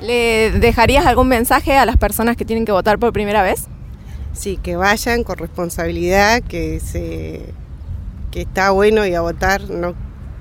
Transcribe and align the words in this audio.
¿Le 0.00 0.50
dejarías 0.52 1.06
algún 1.06 1.28
mensaje 1.28 1.76
a 1.76 1.86
las 1.86 1.96
personas 1.96 2.36
que 2.36 2.44
tienen 2.44 2.64
que 2.64 2.72
votar 2.72 2.98
por 2.98 3.12
primera 3.12 3.42
vez? 3.42 3.66
Sí, 4.32 4.58
que 4.62 4.76
vayan 4.76 5.24
con 5.24 5.38
responsabilidad, 5.38 6.42
que 6.42 6.80
se 6.80 7.54
que 8.30 8.42
está 8.42 8.70
bueno 8.70 9.06
y 9.06 9.14
a 9.14 9.22
votar. 9.22 9.70
No 9.70 9.94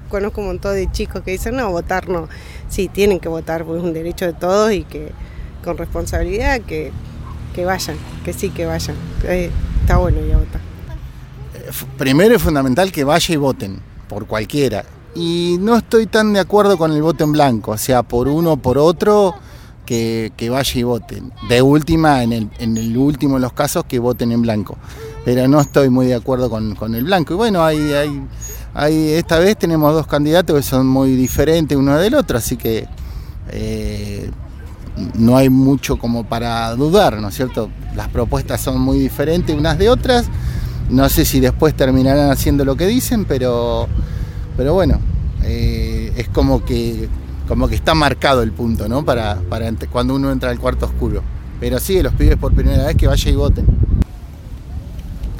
conozco 0.10 0.42
un 0.42 0.48
montón 0.48 0.76
de 0.76 0.92
chicos 0.92 1.22
que 1.22 1.32
dicen 1.32 1.56
no, 1.56 1.72
votar 1.72 2.10
no. 2.10 2.28
Sí, 2.68 2.90
tienen 2.90 3.20
que 3.20 3.30
votar, 3.30 3.64
porque 3.64 3.80
es 3.80 3.86
un 3.86 3.94
derecho 3.94 4.26
de 4.26 4.34
todos 4.34 4.72
y 4.74 4.84
que 4.84 5.12
con 5.64 5.78
responsabilidad 5.78 6.60
que, 6.62 6.92
que 7.54 7.64
vayan, 7.64 7.98
que 8.26 8.34
sí 8.34 8.50
que 8.50 8.66
vayan. 8.66 8.98
Eh, 9.24 9.50
está 9.82 9.98
bueno 9.98 10.20
ir 10.20 10.34
a 10.34 10.38
votar. 10.40 10.62
Primero 11.98 12.36
es 12.36 12.42
fundamental 12.42 12.92
que 12.92 13.04
vaya 13.04 13.34
y 13.34 13.38
voten, 13.38 13.80
por 14.10 14.28
cualquiera. 14.28 14.84
Y 15.16 15.56
no 15.62 15.78
estoy 15.78 16.08
tan 16.08 16.34
de 16.34 16.42
acuerdo 16.42 16.78
con 16.78 16.92
el 16.92 17.02
voto 17.02 17.24
en 17.24 17.32
blanco, 17.32 17.72
o 17.72 17.78
sea, 17.78 18.04
por 18.04 18.28
uno 18.28 18.54
o 18.54 18.58
por 18.58 18.78
otro, 18.78 19.36
que, 19.86 20.32
vaya 20.50 20.80
y 20.80 20.84
voten. 20.84 21.32
De 21.50 21.62
última, 21.62 22.24
en 22.24 22.52
el, 22.60 22.98
último 22.98 23.36
de 23.36 23.42
los 23.42 23.54
casos, 23.54 23.86
que 23.86 24.00
voten 24.00 24.32
en 24.32 24.42
blanco. 24.42 24.78
Pero 25.24 25.48
no 25.48 25.62
estoy 25.62 25.90
muy 25.90 26.08
de 26.08 26.16
acuerdo 26.16 26.50
con, 26.50 26.96
el 26.96 27.04
blanco. 27.04 27.34
Y 27.34 27.38
bueno, 27.38 27.64
hay, 27.64 27.94
hay, 28.74 29.10
esta 29.14 29.40
vez 29.40 29.58
tenemos 29.58 29.94
dos 29.94 30.08
candidatos 30.08 30.56
que 30.56 30.64
son 30.64 30.88
muy 30.88 31.16
diferentes 31.16 31.78
uno 31.78 31.98
del 31.98 32.16
otro, 32.16 32.38
así 32.38 32.58
que 32.58 32.88
eh, 33.52 34.30
no 35.16 35.38
hay 35.38 35.50
mucho 35.50 35.98
como 35.98 36.24
para 36.26 36.74
dudar, 36.76 37.20
¿no 37.20 37.30
es 37.30 37.36
cierto? 37.36 37.70
Las 37.96 38.10
propuestas 38.10 38.62
son 38.62 38.80
muy 38.82 39.00
diferentes 39.00 39.56
unas 39.56 39.78
de 39.78 39.90
otras. 39.90 40.28
No 40.90 41.10
sé 41.10 41.26
si 41.26 41.40
después 41.40 41.76
terminarán 41.76 42.30
haciendo 42.30 42.64
lo 42.64 42.76
que 42.76 42.86
dicen, 42.86 43.26
pero, 43.26 43.88
pero 44.56 44.74
bueno, 44.74 45.00
eh, 45.44 46.14
es 46.16 46.30
como 46.30 46.64
que 46.64 47.10
como 47.48 47.68
que 47.68 47.76
está 47.76 47.94
marcado 47.94 48.42
el 48.42 48.52
punto, 48.52 48.88
¿no? 48.88 49.06
Para, 49.06 49.40
para 49.50 49.72
cuando 49.90 50.16
uno 50.16 50.32
entra 50.32 50.50
al 50.50 50.60
cuarto 50.60 50.86
oscuro. 50.86 51.24
Pero 51.60 51.80
sí, 51.80 52.02
los 52.02 52.14
pibes 52.14 52.38
por 52.38 52.54
primera 52.54 52.86
vez 52.86 52.96
que 52.96 53.08
vaya 53.08 53.32
y 53.32 53.36
voten. 53.36 53.66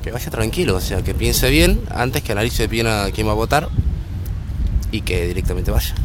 Que 0.02 0.12
vaya 0.12 0.30
tranquilo, 0.30 0.76
o 0.76 0.82
sea, 0.82 1.02
que 1.04 1.14
piense 1.14 1.50
bien 1.50 1.82
antes 1.90 2.22
que 2.24 2.32
analice 2.32 2.68
bien 2.68 2.88
a 2.88 3.08
quién 3.14 3.28
va 3.28 3.32
a 3.32 3.36
votar 3.36 3.70
y 4.92 5.02
que 5.02 5.28
directamente 5.28 5.72
vaya. 5.72 5.96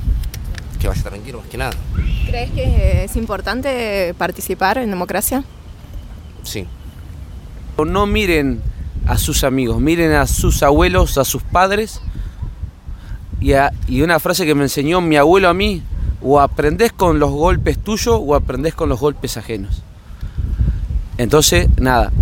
Que 0.80 0.88
vaya 0.88 1.02
tranquilo 1.02 1.38
más 1.38 1.48
que 1.48 1.58
nada. 1.58 1.72
¿Crees 2.26 2.50
que 2.50 3.04
es 3.04 3.16
importante 3.16 4.14
participar 4.16 4.78
en 4.78 4.90
democracia? 4.90 5.44
Sí. 6.42 6.66
No 7.76 8.06
miren 8.06 8.62
a 9.06 9.16
sus 9.16 9.44
amigos, 9.44 9.80
miren 9.80 10.12
a 10.12 10.26
sus 10.26 10.62
abuelos, 10.62 11.18
a 11.18 11.24
sus 11.24 11.42
padres. 11.42 12.00
Y, 13.40 13.52
y 13.88 14.02
una 14.02 14.18
frase 14.18 14.44
que 14.44 14.54
me 14.54 14.64
enseñó 14.64 15.00
mi 15.00 15.16
abuelo 15.16 15.48
a 15.48 15.54
mí, 15.54 15.82
o 16.22 16.40
aprendés 16.40 16.92
con 16.92 17.18
los 17.18 17.30
golpes 17.30 17.78
tuyos 17.78 18.18
o 18.20 18.34
aprendés 18.34 18.74
con 18.74 18.88
los 18.88 19.00
golpes 19.00 19.36
ajenos. 19.36 19.82
Entonces, 21.18 21.68
nada, 21.78 22.12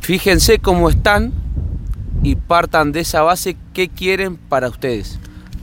fíjense 0.00 0.58
cómo 0.58 0.90
están 0.90 1.32
y 2.22 2.36
partan 2.36 2.92
de 2.92 3.00
esa 3.00 3.22
base 3.22 3.56
qué 3.72 3.88
quieren 3.88 4.36
para 4.36 4.68
ustedes. 4.68 5.18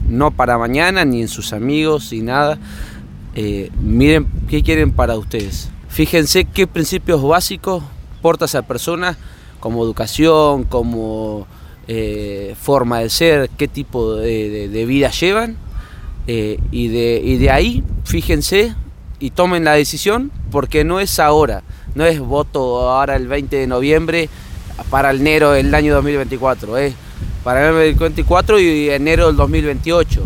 No 0.08 0.30
para 0.30 0.58
mañana, 0.58 1.04
ni 1.04 1.22
en 1.22 1.28
sus 1.28 1.52
amigos, 1.52 2.12
ni 2.12 2.20
nada. 2.20 2.58
Eh, 3.34 3.70
miren 3.80 4.26
qué 4.48 4.62
quieren 4.62 4.92
para 4.92 5.16
ustedes. 5.16 5.68
Fíjense 5.88 6.44
qué 6.44 6.66
principios 6.66 7.22
básicos 7.22 7.82
porta 8.22 8.44
esa 8.44 8.62
persona, 8.62 9.16
como 9.60 9.84
educación, 9.84 10.64
como 10.64 11.46
eh, 11.88 12.54
forma 12.60 13.00
de 13.00 13.10
ser, 13.10 13.50
qué 13.56 13.68
tipo 13.68 14.14
de 14.14 14.84
vida 14.86 15.10
llevan 15.10 15.56
y, 16.26 16.88
de, 16.88 17.20
y 17.24 17.36
de 17.38 17.50
ahí, 17.50 17.84
fíjense 18.04 18.74
y 19.18 19.30
tomen 19.30 19.64
la 19.64 19.72
decisión, 19.72 20.30
porque 20.50 20.84
no 20.84 21.00
es 21.00 21.18
ahora, 21.18 21.62
no 21.94 22.04
es 22.04 22.20
voto 22.20 22.90
ahora 22.90 23.16
el 23.16 23.28
20 23.28 23.56
de 23.56 23.66
noviembre 23.66 24.28
para 24.90 25.10
enero 25.10 25.52
del 25.52 25.74
año 25.74 25.94
2024, 25.94 26.76
es 26.78 26.94
para 27.42 27.68
el 27.68 27.74
2024 27.74 28.60
y 28.60 28.90
enero 28.90 29.28
del 29.28 29.36
2028. 29.36 30.22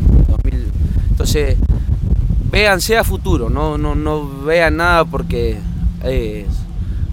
entonces, 1.11 1.57
véanse 2.51 2.97
a 2.97 3.05
futuro, 3.05 3.49
no, 3.49 3.79
no, 3.79 3.95
no 3.95 4.43
vean 4.45 4.79
nada 4.79 5.05
porque 5.05 5.59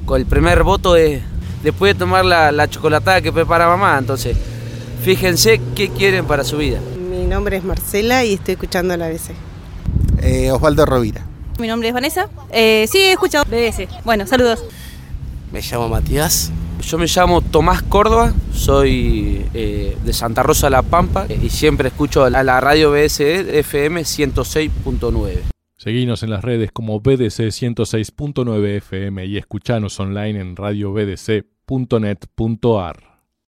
con 0.05 0.19
el 0.19 0.25
primer 0.25 0.63
voto 0.63 0.95
es 0.95 1.21
después 1.61 1.93
de 1.93 1.99
tomar 1.99 2.25
la, 2.25 2.51
la 2.51 2.69
chocolatada 2.69 3.21
que 3.21 3.31
prepara 3.31 3.67
mamá, 3.67 3.97
entonces, 3.99 4.35
fíjense 5.03 5.61
qué 5.75 5.89
quieren 5.89 6.25
para 6.25 6.43
su 6.43 6.57
vida. 6.57 6.79
Mi 7.27 7.33
nombre 7.33 7.57
es 7.57 7.63
Marcela 7.65 8.23
y 8.23 8.35
estoy 8.35 8.53
escuchando 8.53 8.95
la 8.95 9.09
BBC. 9.09 9.31
Eh, 10.21 10.49
Osvaldo 10.49 10.85
Rovira. 10.85 11.25
Mi 11.59 11.67
nombre 11.67 11.89
es 11.89 11.93
Vanessa. 11.93 12.29
Eh, 12.51 12.87
sí, 12.89 12.99
he 12.99 13.11
escuchado 13.11 13.43
BBC. 13.43 13.89
Bueno, 14.05 14.25
saludos. 14.25 14.63
Me 15.51 15.59
llamo 15.59 15.89
Matías. 15.89 16.53
Yo 16.81 16.97
me 16.97 17.05
llamo 17.05 17.41
Tomás 17.41 17.83
Córdoba, 17.83 18.33
soy 18.53 19.45
eh, 19.53 19.97
de 20.05 20.13
Santa 20.13 20.41
Rosa 20.41 20.69
La 20.69 20.83
Pampa 20.83 21.27
y 21.27 21.49
siempre 21.49 21.89
escucho 21.89 22.23
a 22.23 22.29
la 22.29 22.61
radio 22.61 22.93
BSE 22.93 23.59
FM 23.59 24.03
106.9. 24.03 25.41
Seguinos 25.75 26.23
en 26.23 26.29
las 26.29 26.45
redes 26.45 26.71
como 26.71 27.01
BDC 27.01 27.51
106.9 27.51 28.77
FM 28.77 29.25
y 29.25 29.35
escuchanos 29.35 29.99
online 29.99 30.39
en 30.39 30.55
radiobdc.net.ar. 30.55 33.16